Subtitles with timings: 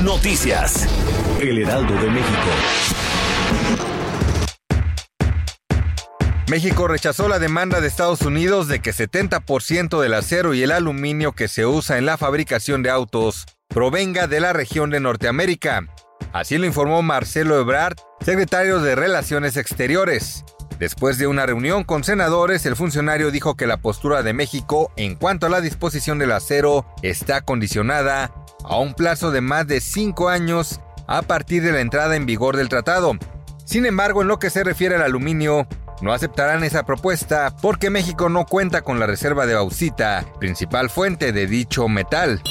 [0.00, 0.88] Noticias.
[1.38, 2.48] El Heraldo de México.
[6.48, 11.32] México rechazó la demanda de Estados Unidos de que 70% del acero y el aluminio
[11.32, 15.86] que se usa en la fabricación de autos provenga de la región de Norteamérica.
[16.32, 20.42] Así lo informó Marcelo Ebrard, secretario de Relaciones Exteriores.
[20.78, 25.14] Después de una reunión con senadores, el funcionario dijo que la postura de México en
[25.16, 28.32] cuanto a la disposición del acero está condicionada
[28.64, 32.56] a un plazo de más de cinco años a partir de la entrada en vigor
[32.56, 33.12] del tratado.
[33.64, 35.66] Sin embargo, en lo que se refiere al aluminio,
[36.00, 41.32] no aceptarán esa propuesta porque México no cuenta con la reserva de bauxita, principal fuente
[41.32, 42.42] de dicho metal.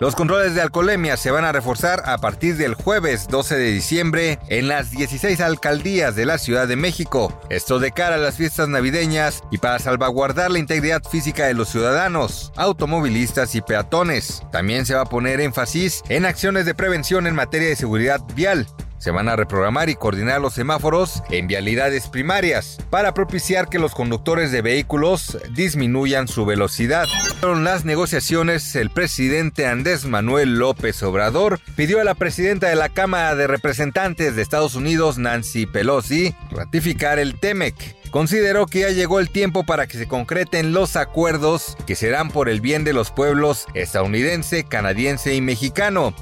[0.00, 4.38] Los controles de alcoholemia se van a reforzar a partir del jueves 12 de diciembre
[4.48, 7.38] en las 16 alcaldías de la Ciudad de México.
[7.50, 11.68] Esto de cara a las fiestas navideñas y para salvaguardar la integridad física de los
[11.68, 14.42] ciudadanos, automovilistas y peatones.
[14.50, 18.66] También se va a poner énfasis en acciones de prevención en materia de seguridad vial,
[19.00, 23.94] se van a reprogramar y coordinar los semáforos en vialidades primarias para propiciar que los
[23.94, 27.06] conductores de vehículos disminuyan su velocidad.
[27.42, 32.90] En las negociaciones, el presidente Andrés Manuel López Obrador pidió a la presidenta de la
[32.90, 39.20] Cámara de Representantes de Estados Unidos, Nancy Pelosi, ratificar el TEMEC consideró que ya llegó
[39.20, 43.10] el tiempo para que se concreten los acuerdos que serán por el bien de los
[43.12, 46.12] pueblos estadounidense, canadiense y mexicano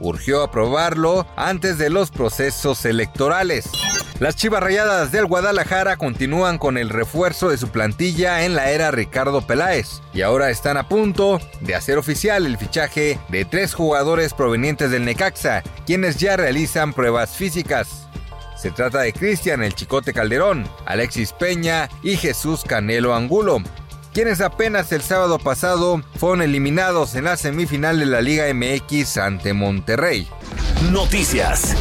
[0.00, 3.70] urgió aprobarlo antes de los procesos electorales.
[4.18, 8.90] Las Chivas Rayadas del Guadalajara continúan con el refuerzo de su plantilla en la era
[8.90, 14.32] Ricardo Peláez y ahora están a punto de hacer oficial el fichaje de tres jugadores
[14.32, 18.08] provenientes del Necaxa, quienes ya realizan pruebas físicas.
[18.56, 23.60] Se trata de Cristian El Chicote Calderón, Alexis Peña y Jesús Canelo Angulo,
[24.16, 29.52] quienes apenas el sábado pasado fueron eliminados en la semifinal de la Liga MX ante
[29.52, 30.26] Monterrey.
[30.90, 31.76] Noticias.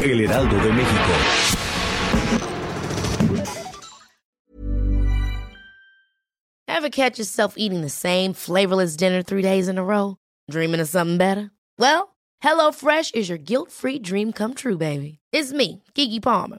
[0.00, 1.12] El Heraldo de México.
[6.68, 10.16] Ever catch yourself eating the same flavorless dinner three days in a row?
[10.48, 11.50] Dreaming of something better?
[11.76, 15.18] Well, HelloFresh is your guilt-free dream come true, baby.
[15.32, 16.58] It's me, Kiki Palmer.